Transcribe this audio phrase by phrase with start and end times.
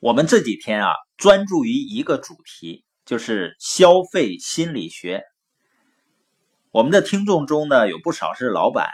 [0.00, 5.24] 我们这几天啊，专注于一个主题，就是消费心理学。
[6.70, 8.88] 我们的听众中呢，有不少是老板。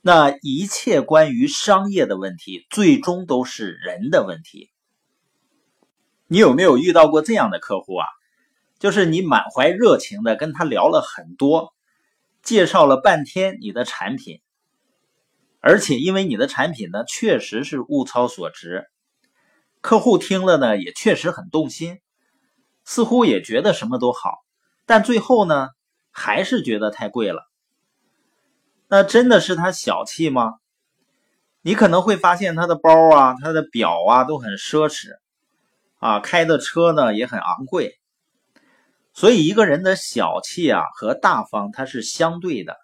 [0.00, 4.70] 那一切关于商业的问题，最终都是人的问题。
[6.28, 8.06] 你有没有遇到过这样的客户啊？
[8.78, 11.74] 就是你满怀热情的跟他聊了很多，
[12.44, 14.40] 介绍了半天你的产品，
[15.58, 18.86] 而且因为你的产品呢，确实是物超所值。
[19.86, 22.00] 客户听了呢，也确实很动心，
[22.84, 24.32] 似乎也觉得什么都好，
[24.84, 25.68] 但最后呢，
[26.10, 27.44] 还是觉得太贵了。
[28.88, 30.54] 那真的是他小气吗？
[31.62, 35.10] 你可能会发现他的包啊、他的表啊都很奢侈，
[36.00, 38.00] 啊，开的车呢也很昂贵。
[39.12, 42.76] 所以一个人的小气啊和大方，它是相对的。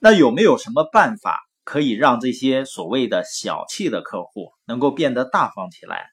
[0.00, 1.48] 那有没有什么办法？
[1.64, 6.10] 可以让这些所谓的小气的客户能够变得大方起来。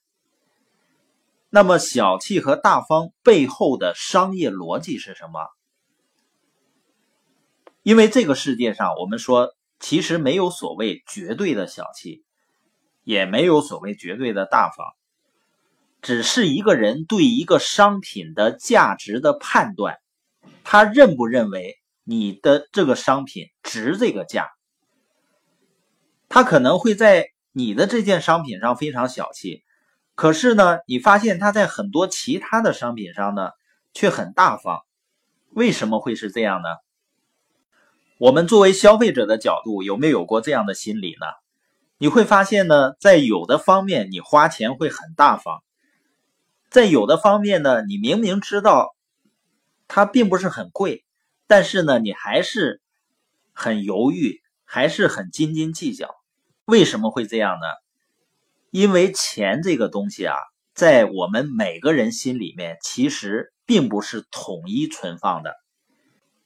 [1.50, 5.48] 那么，小气和大方背后的商业逻辑是什么？
[7.82, 12.24] 因为这个世界上，我们说其实没有所谓绝对的小气，
[13.04, 14.86] 也没有所谓绝对的大方，
[16.04, 19.98] 只是一个人对一个商品的价值的判断，
[20.64, 24.48] 他认不认为你的这个商品值这个价。
[26.30, 29.64] 他可能会在你的这件商品上非常小气，
[30.14, 33.50] 可是呢，你发现他在很多其他的商品上呢
[33.94, 34.84] 却很大方，
[35.50, 36.70] 为什么会是这样呢？
[38.20, 41.26] 我们作为消费者的角度，有没有过这样的心理呢？
[41.98, 45.64] 你会发现呢，在有的方面你花钱会很大方，
[46.70, 48.96] 在有的方面呢，你明明知道
[49.88, 51.04] 它并不是很贵，
[51.48, 52.82] 但是呢，你还是
[53.52, 56.19] 很犹豫，还是很斤斤计较。
[56.70, 57.66] 为什么会这样呢？
[58.70, 60.36] 因为钱这个东西啊，
[60.76, 65.56] 在我们每个人心里面，其实并不是统一存放的。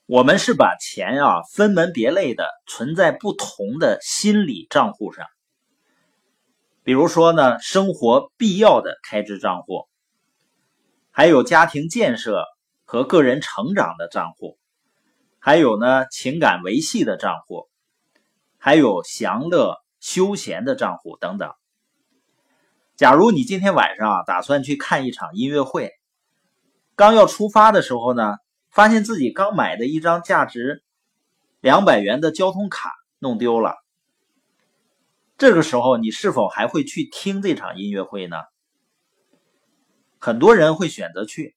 [0.06, 5.28] 我们是把钱啊分门别类的存在不同的心理账户上。
[6.84, 9.90] 比如说呢，生活必要的开支账户，
[11.12, 12.46] 还有家庭建设
[12.86, 14.58] 和个人成长的账户，
[15.40, 17.68] 还有呢情感维系的账户，
[18.58, 19.83] 还有享乐。
[20.04, 21.54] 休闲的账户等等。
[22.98, 25.94] 假如你今天晚上打算去看一场音乐会，
[26.98, 28.36] 刚要出发的时候呢，
[28.70, 30.84] 发现自己刚买的一张价值
[31.62, 33.78] 两百元的交通卡弄丢了。
[35.38, 38.36] 这个时候，你是否还会去听这场音乐会呢？
[40.20, 41.56] 很多人会选择去，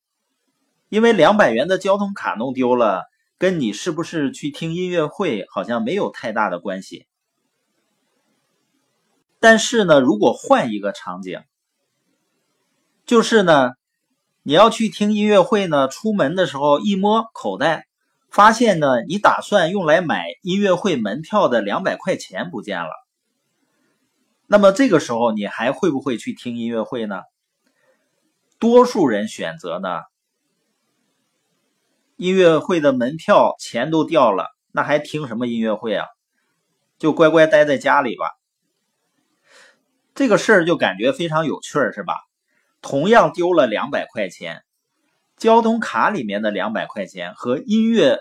[0.88, 3.06] 因为两百元的交通卡弄丢了，
[3.38, 7.08] 跟你是不是去听音乐会好像没有太大的关系。
[9.46, 11.40] 但是呢，如果换一个场景，
[13.04, 13.70] 就是呢，
[14.42, 17.86] 你要去听音乐会呢，出门的时候一摸口袋，
[18.28, 22.90] 发现呢，你打算用来买音乐会门票的两百块钱不见了。
[24.48, 27.22] 那么这个时候，你还会不会去听音乐会呢？
[28.58, 30.00] 多数人选择呢，
[32.16, 36.04] 音乐会的门票钱都掉了，那还听什么音乐会啊？
[36.98, 38.26] 就乖乖待在家里吧。
[40.16, 42.15] 这个事儿就感觉非常有趣儿，是吧？
[42.81, 44.65] 同样丢了两百块钱，
[45.37, 48.21] 交通卡里面的两百块钱和音乐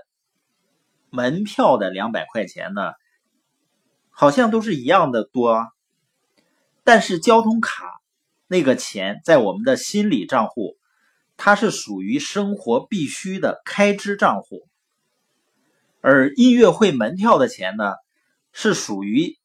[1.10, 2.92] 门票的两百块钱呢，
[4.10, 5.68] 好像都是一样的多。
[6.84, 8.02] 但是交通卡
[8.48, 10.76] 那个钱在我们的心理账户，
[11.38, 14.68] 它是属于生活必须的开支账户，
[16.02, 17.94] 而音乐会门票的钱呢，
[18.52, 19.38] 是属于。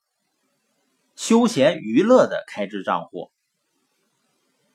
[1.20, 3.30] 休闲娱乐的开支账户，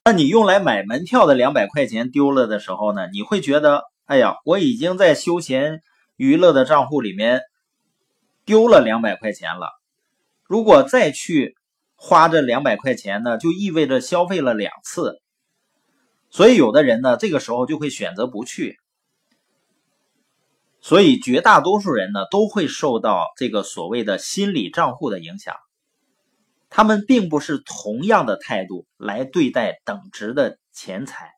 [0.03, 3.07] 那你用来买门票的两百块钱丢了的时候呢？
[3.11, 5.81] 你会觉得，哎呀，我已经在休闲
[6.15, 7.41] 娱乐的账户里面
[8.45, 9.71] 丢了两百块钱了。
[10.43, 11.55] 如果再去
[11.95, 15.19] 花这两百块钱呢，就意味着消费了两次。
[16.29, 18.77] 所以有的人呢，这个时候就会选择不去。
[20.79, 25.55] 所以绝大多数人呢，都会受到这个所谓的心理账户的影响。
[26.69, 31.31] 他们并不是同样的态度来对待等值的钱财。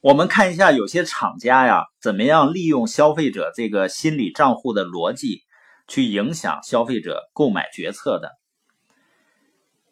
[0.00, 5.42] 我们看一下有些厂家呀，怎么样利用消费者这个心理账户的逻辑
[5.88, 8.30] 去影响消费者购买决策的。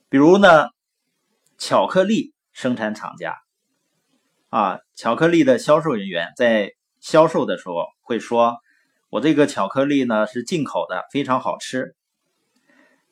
[0.08, 0.68] 比如呢，
[1.58, 3.36] 巧克力生产厂家
[4.48, 8.56] 啊，巧克力的销售人员在销售的时候会说
[9.10, 11.96] ：“我这个巧克力呢是进口的，非常好吃。”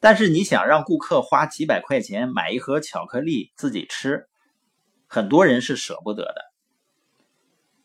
[0.05, 4.29] 但是你想让顾客花几百块钱买一盒巧克力自己吃，
[5.07, 6.43] 很多人是舍不得的，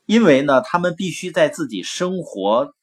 [0.05, 2.75] 因为呢，他们必须在自己生活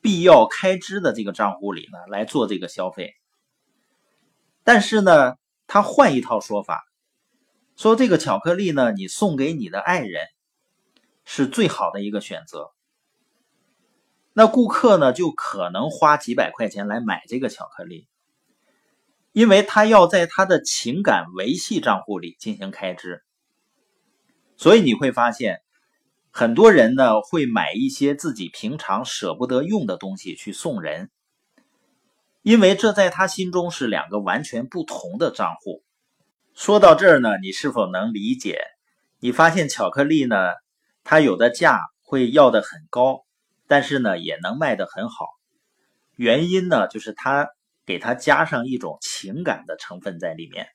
[0.00, 3.12] 必要开支的这个账户里呢来做这个消费。
[4.62, 5.34] 但是呢，
[5.66, 6.86] 他换一套说法，
[7.76, 10.26] 说这个巧克力呢，你送给你的爱人
[11.26, 12.70] 是最好的一个选择。
[14.32, 18.08] 那顾客呢，就可能花几百块钱来买这个巧克力。
[19.34, 23.24] 因为他要在他的情感维系账户里进行开支，
[24.56, 25.58] 所以你会发现，
[26.30, 31.10] 很多人呢会买一些自己平常舍不得用的东西去送人，
[32.42, 35.82] 因为这在他心中是两个完全不同的账户。
[36.54, 38.60] 说到这儿呢，你是否能理解？
[39.18, 40.36] 你发现巧克力呢，
[41.02, 43.24] 它有的价会要的很高，
[43.66, 45.26] 但是呢也能卖得很好，
[46.14, 47.48] 原因呢就是它。
[47.86, 50.66] 给它加上一种情感的成分在里面，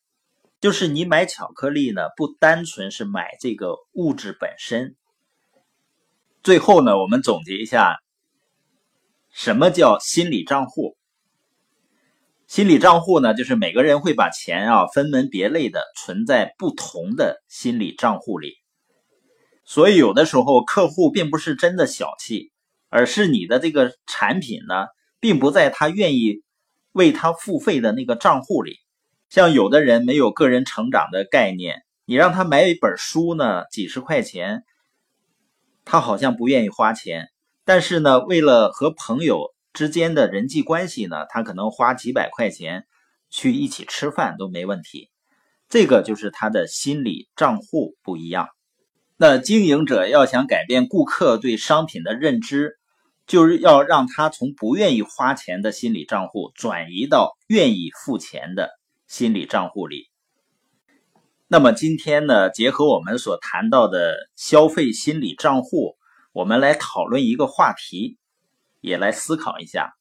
[0.61, 4.95] 就是你买巧克力呢，不单纯是买这个物质本身。
[6.43, 7.97] 最后呢，我们总结一下，
[9.31, 10.97] 什么叫心理账户？
[12.47, 18.53] 心理账户呢，就是每个人会把钱啊分门别类的存在不同的心理账户里。
[19.65, 22.51] 所以有的时候客户并不是真的小气，
[22.89, 24.87] 而是你的这个产品呢，
[25.19, 26.43] 并不在他愿意。
[26.91, 28.77] 为他付费的那个账户里，
[29.29, 34.63] 像有的人没有个人成长的概念，你让他买一本书呢，几十块钱，
[35.85, 37.29] 他好像不愿意花钱。
[37.63, 42.87] 但是呢，为了和朋友之间的人际关系呢，他可能花几百块钱
[43.29, 45.11] 去一起吃饭都没问题。
[45.67, 48.49] 这个就是他的心理账户不一样。
[49.17, 52.78] 那经营者要想改变顾客对商品的认知。
[53.29, 58.71] 就是要让他从不愿意花钱的心理账户转移到愿意付钱的
[59.07, 60.07] 心理账户里。
[61.47, 65.95] 那么今天呢，结合我们所谈到的消费心理账户，
[66.33, 68.17] 我们来讨论一个话题，
[68.81, 69.93] 也来思考一下。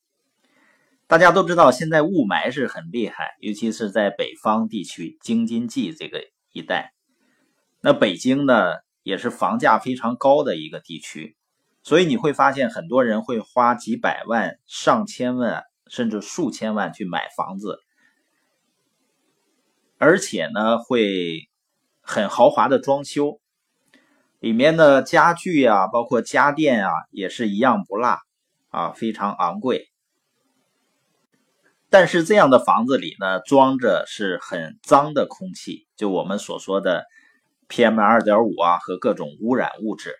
[1.07, 6.23] 大家都知道，现在雾霾是很厉害，尤其是在北方地区京津冀这个
[6.53, 6.95] 一带。
[7.83, 8.73] 那北京呢，
[9.03, 11.38] 也是房价非常高的一个地区。
[11.83, 17.79] 所以你会发现，很多人会花几百万、上千万，甚至数千万去买房子，
[19.97, 21.49] 而且呢，会
[22.03, 23.41] 很豪华的装修，
[24.39, 28.19] 里面的家具啊，包括家电啊，也是一样不落
[28.69, 29.89] 啊，非常昂贵。
[31.91, 37.07] 但是这样的房子里呢，装着是很脏的空气，就我们所说的
[37.71, 40.15] PM 二点五啊和各种污染物质。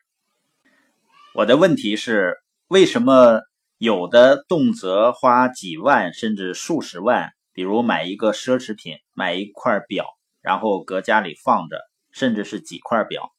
[1.35, 2.39] 我的问题是，
[2.69, 3.43] 为什么
[3.77, 10.07] 有的动辄花几万甚至数十万，比如买一个奢侈品，买一块表，
[10.41, 11.81] 然后搁家里放着，
[12.11, 13.31] 甚至是几块表，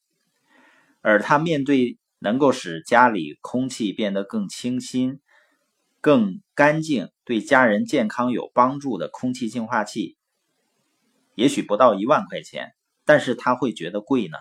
[1.02, 5.20] 而他面对能够使家里空气变得更清新、
[6.00, 10.16] 更干净、对家人健康有帮助的空气净化器，
[11.36, 12.72] 也许不到一万块钱，
[13.04, 14.38] 但是他会觉得贵呢？